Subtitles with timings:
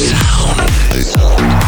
[0.00, 1.59] Sound.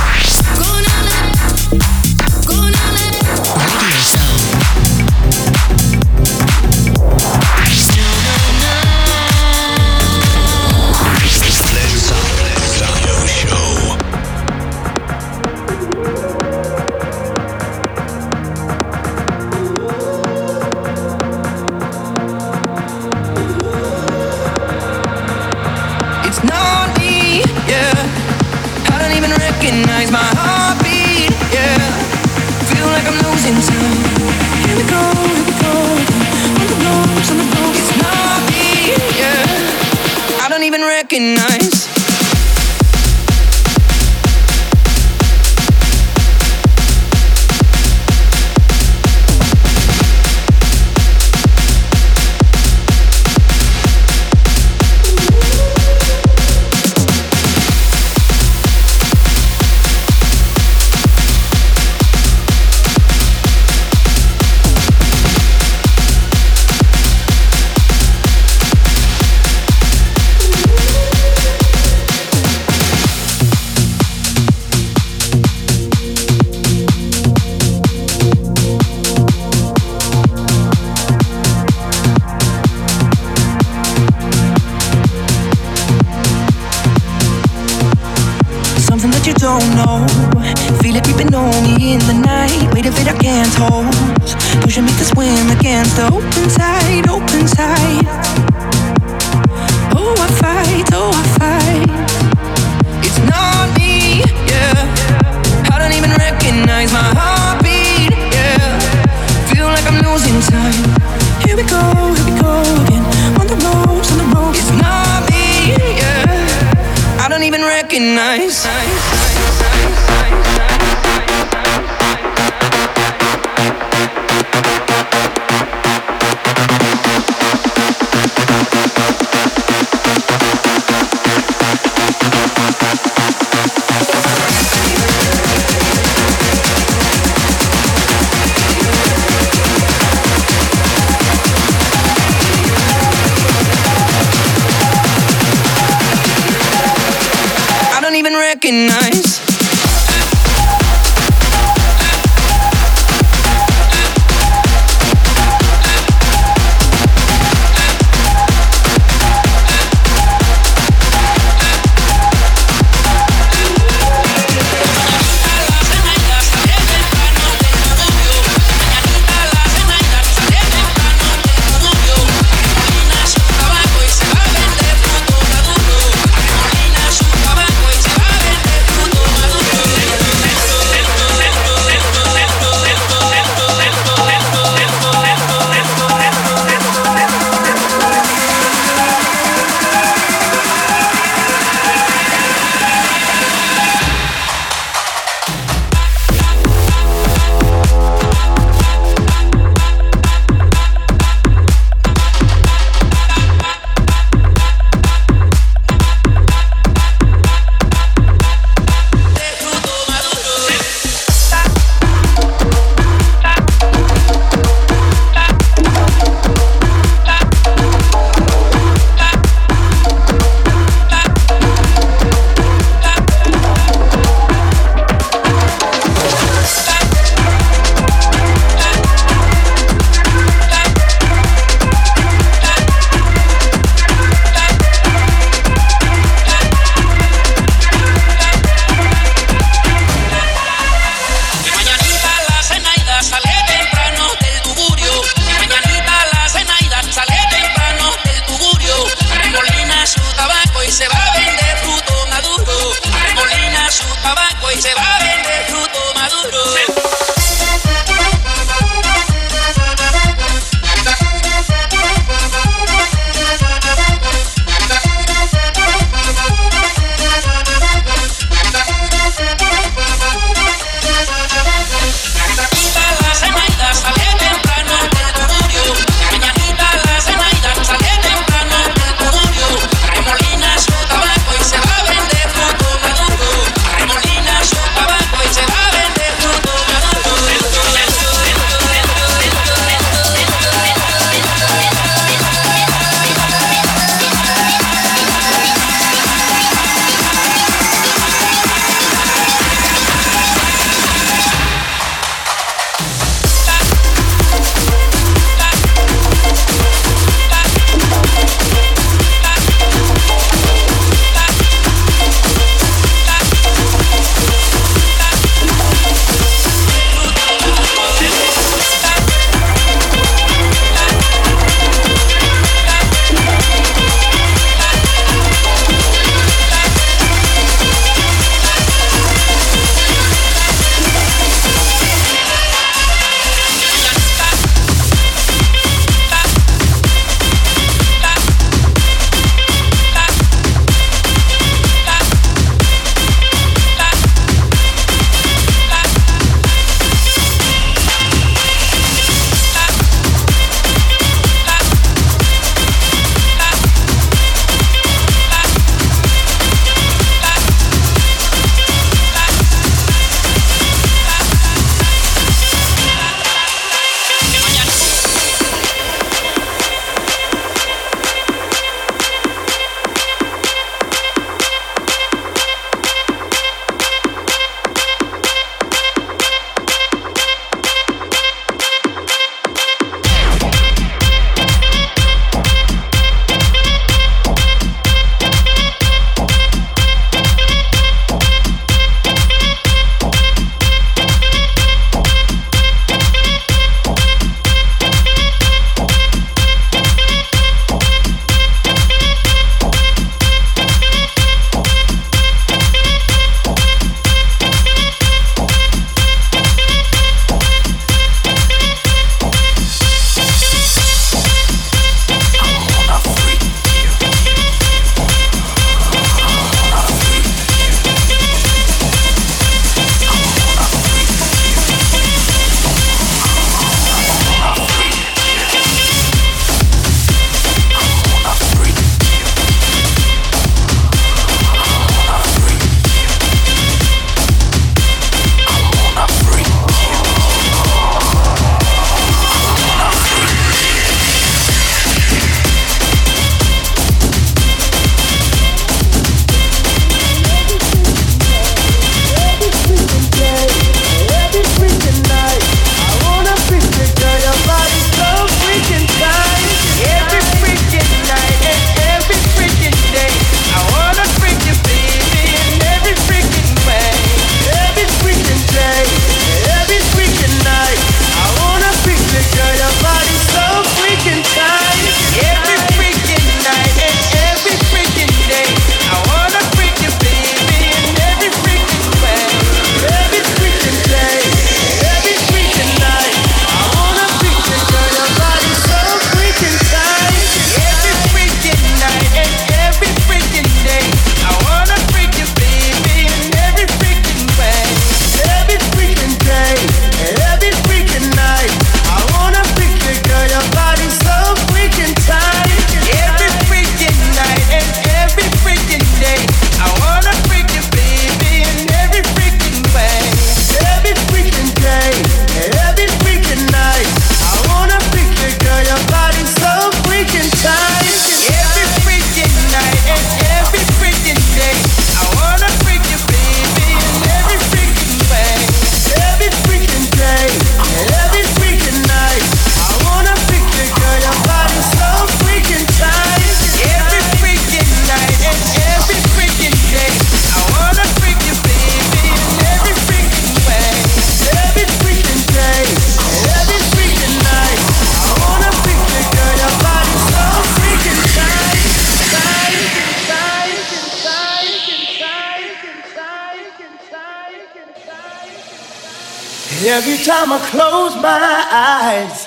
[556.92, 559.46] Every time I close my eyes,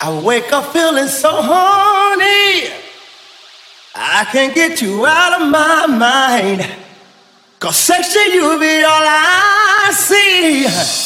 [0.00, 2.72] I wake up feeling so horny.
[3.94, 6.66] I can't get you out of my mind.
[7.58, 11.05] Cause sex to you be all I see.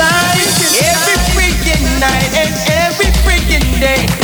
[0.00, 4.17] every freaking night and every freaking day.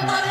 [0.00, 0.28] Hey!